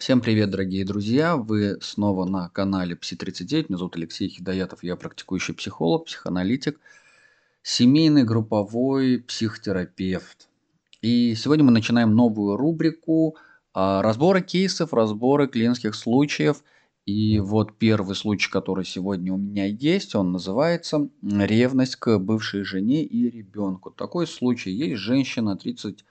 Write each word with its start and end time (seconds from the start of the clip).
Всем 0.00 0.22
привет, 0.22 0.48
дорогие 0.48 0.86
друзья! 0.86 1.36
Вы 1.36 1.76
снова 1.82 2.24
на 2.24 2.48
канале 2.48 2.96
Пси-39. 2.96 3.66
Меня 3.68 3.76
зовут 3.76 3.96
Алексей 3.96 4.30
Хидоятов, 4.30 4.82
я 4.82 4.96
практикующий 4.96 5.52
психолог, 5.52 6.06
психоаналитик, 6.06 6.80
семейный 7.62 8.24
групповой 8.24 9.18
психотерапевт. 9.18 10.48
И 11.02 11.34
сегодня 11.34 11.66
мы 11.66 11.72
начинаем 11.72 12.14
новую 12.16 12.56
рубрику 12.56 13.36
а, 13.74 14.00
разборы 14.00 14.40
кейсов, 14.40 14.94
разборы 14.94 15.48
клиентских 15.48 15.94
случаев. 15.94 16.64
И 17.04 17.38
вот 17.38 17.76
первый 17.76 18.16
случай, 18.16 18.50
который 18.50 18.86
сегодня 18.86 19.34
у 19.34 19.36
меня 19.36 19.66
есть, 19.66 20.14
он 20.14 20.32
называется 20.32 21.10
«Ревность 21.20 21.96
к 21.96 22.18
бывшей 22.18 22.62
жене 22.62 23.04
и 23.04 23.28
ребенку». 23.28 23.90
Такой 23.90 24.26
случай. 24.26 24.70
Есть 24.70 24.96
женщина 24.96 25.58
30 25.58 26.06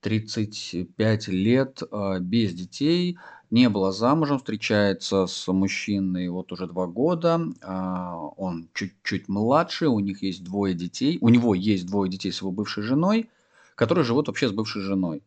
35 0.00 1.28
лет 1.28 1.82
а, 1.90 2.18
без 2.18 2.54
детей, 2.54 3.18
не 3.50 3.68
была 3.68 3.92
замужем, 3.92 4.38
встречается 4.38 5.26
с 5.26 5.52
мужчиной 5.52 6.28
вот 6.28 6.52
уже 6.52 6.66
два 6.66 6.86
года, 6.86 7.40
а, 7.62 8.16
он 8.36 8.68
чуть-чуть 8.74 9.28
младше, 9.28 9.88
у 9.88 10.00
них 10.00 10.22
есть 10.22 10.44
двое 10.44 10.74
детей, 10.74 11.18
у 11.20 11.28
него 11.28 11.54
есть 11.54 11.86
двое 11.86 12.10
детей 12.10 12.32
с 12.32 12.40
его 12.40 12.50
бывшей 12.52 12.82
женой, 12.82 13.28
которые 13.74 14.04
живут 14.04 14.28
вообще 14.28 14.48
с 14.48 14.52
бывшей 14.52 14.82
женой. 14.82 15.22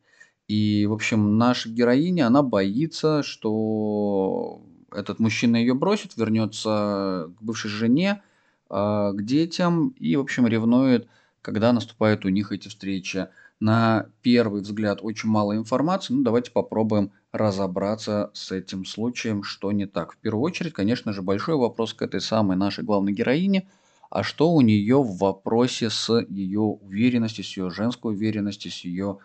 И, 0.47 0.85
в 0.85 0.93
общем, 0.93 1.37
наша 1.37 1.69
героиня, 1.69 2.27
она 2.27 2.43
боится, 2.43 3.23
что 3.23 4.61
этот 4.91 5.19
мужчина 5.19 5.57
ее 5.57 5.73
бросит, 5.73 6.17
вернется 6.17 7.31
к 7.37 7.41
бывшей 7.41 7.69
жене, 7.69 8.21
а, 8.69 9.11
к 9.11 9.23
детям 9.23 9.89
и, 9.99 10.15
в 10.15 10.21
общем, 10.21 10.47
ревнует, 10.47 11.07
когда 11.41 11.73
наступают 11.73 12.25
у 12.25 12.29
них 12.29 12.51
эти 12.51 12.69
встречи 12.69 13.27
на 13.63 14.07
первый 14.21 14.61
взгляд 14.61 14.99
очень 15.01 15.29
мало 15.29 15.55
информации, 15.55 16.13
ну 16.13 16.21
давайте 16.21 16.51
попробуем 16.51 17.13
разобраться 17.31 18.29
с 18.33 18.51
этим 18.51 18.83
случаем, 18.83 19.41
что 19.43 19.71
не 19.71 19.85
так. 19.85 20.11
В 20.11 20.17
первую 20.17 20.43
очередь, 20.43 20.73
конечно 20.73 21.13
же, 21.13 21.21
большой 21.21 21.55
вопрос 21.55 21.93
к 21.93 22.01
этой 22.01 22.19
самой 22.19 22.57
нашей 22.57 22.83
главной 22.83 23.13
героине, 23.13 23.69
а 24.09 24.21
что 24.21 24.51
у 24.51 24.59
нее 24.59 25.01
в 25.01 25.17
вопросе 25.17 25.89
с 25.89 26.13
ее 26.27 26.59
уверенностью, 26.59 27.45
с 27.45 27.55
ее 27.55 27.69
женской 27.69 28.13
уверенностью, 28.13 28.69
с 28.69 28.81
ее 28.81 29.19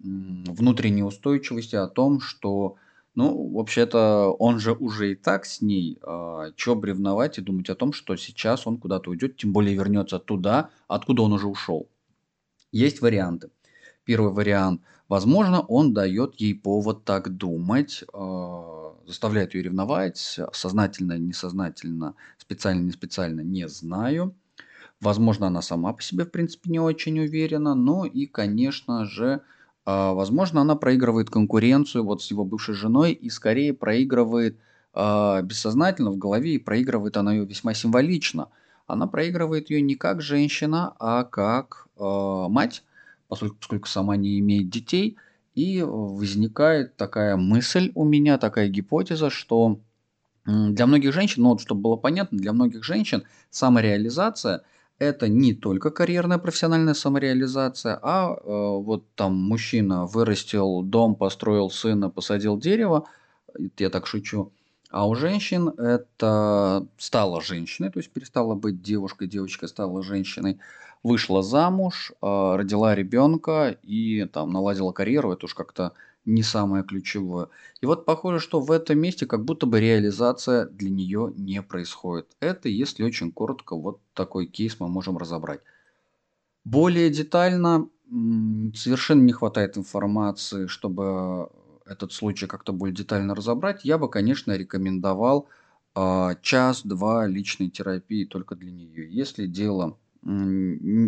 внутренней 0.00 1.04
устойчивостью 1.04 1.84
о 1.84 1.88
том, 1.88 2.20
что, 2.20 2.74
ну, 3.14 3.48
вообще-то 3.54 4.34
он 4.40 4.58
же 4.58 4.72
уже 4.72 5.12
и 5.12 5.14
так 5.14 5.46
с 5.46 5.60
ней, 5.62 5.98
а, 6.02 6.50
чё 6.56 6.74
бревновать 6.74 7.38
и 7.38 7.42
думать 7.42 7.70
о 7.70 7.76
том, 7.76 7.92
что 7.92 8.16
сейчас 8.16 8.66
он 8.66 8.76
куда-то 8.78 9.10
уйдет, 9.10 9.36
тем 9.36 9.52
более 9.52 9.76
вернется 9.76 10.18
туда, 10.18 10.70
откуда 10.88 11.22
он 11.22 11.32
уже 11.32 11.46
ушел. 11.46 11.88
Есть 12.72 13.00
варианты. 13.00 13.50
Первый 14.04 14.32
вариант. 14.32 14.82
Возможно, 15.08 15.60
он 15.62 15.94
дает 15.94 16.34
ей 16.36 16.54
повод 16.54 17.04
так 17.04 17.30
думать, 17.30 18.04
э, 18.12 18.90
заставляет 19.06 19.54
ее 19.54 19.62
ревновать, 19.64 20.38
сознательно, 20.52 21.18
несознательно, 21.18 22.14
специально, 22.38 22.82
не 22.82 22.90
специально, 22.90 23.40
не 23.40 23.66
знаю. 23.68 24.34
Возможно, 25.00 25.46
она 25.46 25.62
сама 25.62 25.92
по 25.92 26.02
себе, 26.02 26.24
в 26.24 26.30
принципе, 26.30 26.70
не 26.70 26.80
очень 26.80 27.18
уверена. 27.18 27.74
Но 27.74 28.04
и, 28.04 28.26
конечно 28.26 29.06
же, 29.06 29.26
э, 29.26 29.40
возможно, 29.86 30.60
она 30.60 30.74
проигрывает 30.76 31.30
конкуренцию 31.30 32.04
вот 32.04 32.22
с 32.22 32.30
его 32.30 32.44
бывшей 32.44 32.74
женой 32.74 33.12
и 33.12 33.30
скорее 33.30 33.72
проигрывает 33.72 34.58
э, 34.94 35.42
бессознательно 35.42 36.10
в 36.10 36.18
голове, 36.18 36.54
и 36.54 36.58
проигрывает 36.58 37.16
она 37.16 37.32
ее 37.32 37.46
весьма 37.46 37.72
символично. 37.72 38.48
Она 38.86 39.06
проигрывает 39.06 39.70
ее 39.70 39.80
не 39.80 39.94
как 39.94 40.20
женщина, 40.20 40.94
а 40.98 41.24
как 41.24 41.88
мать 41.96 42.82
поскольку, 43.28 43.56
поскольку 43.56 43.88
сама 43.88 44.16
не 44.16 44.38
имеет 44.38 44.70
детей. 44.70 45.16
И 45.54 45.82
возникает 45.82 46.96
такая 46.96 47.36
мысль 47.36 47.92
у 47.94 48.04
меня, 48.04 48.38
такая 48.38 48.68
гипотеза, 48.68 49.30
что 49.30 49.80
для 50.44 50.86
многих 50.86 51.12
женщин, 51.12 51.42
ну 51.42 51.50
вот 51.50 51.60
чтобы 51.60 51.82
было 51.82 51.96
понятно, 51.96 52.38
для 52.38 52.52
многих 52.52 52.84
женщин 52.84 53.24
самореализация– 53.50 54.62
это 54.98 55.28
не 55.28 55.54
только 55.54 55.90
карьерная 55.90 56.38
профессиональная 56.38 56.94
самореализация, 56.94 57.98
а 58.00 58.34
э, 58.34 58.40
вот 58.44 59.12
там 59.14 59.34
мужчина 59.34 60.06
вырастил 60.06 60.82
дом, 60.82 61.16
построил 61.16 61.70
сына, 61.70 62.10
посадил 62.10 62.58
дерево, 62.58 63.08
я 63.78 63.90
так 63.90 64.06
шучу, 64.06 64.52
а 64.94 65.06
у 65.06 65.14
женщин 65.14 65.68
это 65.68 66.86
стала 66.96 67.40
женщиной, 67.40 67.90
то 67.90 67.98
есть 67.98 68.10
перестала 68.10 68.54
быть 68.54 68.82
девушкой, 68.82 69.28
девочка 69.28 69.66
стала 69.66 70.02
женщиной– 70.02 70.58
вышла 71.04 71.42
замуж, 71.42 72.12
а, 72.20 72.56
родила 72.56 72.94
ребенка 72.94 73.76
и 73.82 74.24
там 74.24 74.50
наладила 74.50 74.90
карьеру, 74.90 75.32
это 75.32 75.44
уж 75.44 75.54
как-то 75.54 75.92
не 76.24 76.42
самое 76.42 76.82
ключевое. 76.82 77.50
И 77.82 77.86
вот 77.86 78.06
похоже, 78.06 78.40
что 78.40 78.58
в 78.58 78.72
этом 78.72 78.98
месте 78.98 79.26
как 79.26 79.44
будто 79.44 79.66
бы 79.66 79.78
реализация 79.78 80.64
для 80.66 80.88
нее 80.88 81.32
не 81.36 81.60
происходит. 81.62 82.34
Это, 82.40 82.70
если 82.70 83.04
очень 83.04 83.30
коротко, 83.30 83.76
вот 83.76 84.00
такой 84.14 84.46
кейс 84.46 84.80
мы 84.80 84.88
можем 84.88 85.18
разобрать. 85.18 85.60
Более 86.64 87.10
детально 87.10 87.90
совершенно 88.74 89.22
не 89.22 89.32
хватает 89.32 89.76
информации, 89.76 90.66
чтобы 90.66 91.50
этот 91.86 92.12
случай 92.12 92.46
как-то 92.46 92.72
более 92.72 92.94
детально 92.94 93.34
разобрать. 93.34 93.84
Я 93.84 93.98
бы, 93.98 94.08
конечно, 94.08 94.56
рекомендовал 94.56 95.48
э, 95.94 96.34
час-два 96.42 97.26
личной 97.26 97.70
терапии 97.70 98.24
только 98.24 98.54
для 98.54 98.70
нее. 98.70 99.08
Если 99.10 99.46
дело 99.46 99.98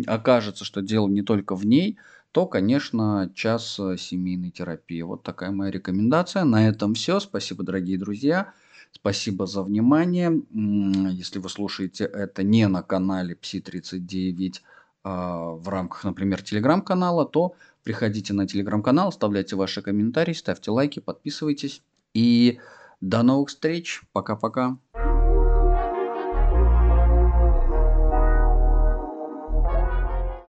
окажется, 0.05 0.63
что 0.63 0.81
дело 0.81 1.07
не 1.07 1.23
только 1.23 1.55
в 1.55 1.65
ней, 1.65 1.97
то, 2.31 2.45
конечно, 2.45 3.31
час 3.33 3.79
э, 3.79 3.97
семейной 3.97 4.51
терапии. 4.51 5.01
Вот 5.01 5.23
такая 5.23 5.51
моя 5.51 5.71
рекомендация. 5.71 6.43
На 6.43 6.67
этом 6.67 6.93
все. 6.93 7.19
Спасибо, 7.19 7.63
дорогие 7.63 7.97
друзья. 7.97 8.53
Спасибо 8.91 9.47
за 9.47 9.63
внимание. 9.63 10.41
Если 10.53 11.39
вы 11.39 11.49
слушаете 11.49 12.05
это 12.05 12.43
не 12.43 12.67
на 12.67 12.83
канале 12.83 13.35
Пси39 13.35 14.61
а 15.03 15.51
в 15.51 15.69
рамках, 15.69 16.03
например, 16.03 16.41
телеграм-канала, 16.41 17.25
то 17.25 17.55
приходите 17.87 18.33
на 18.33 18.45
телеграм-канал, 18.45 19.07
оставляйте 19.07 19.55
ваши 19.55 19.81
комментарии, 19.81 20.33
ставьте 20.33 20.71
лайки, 20.71 20.99
подписывайтесь. 20.99 21.81
И 22.13 22.59
до 22.99 23.23
новых 23.23 23.47
встреч. 23.47 24.01
Пока-пока. 24.11 24.77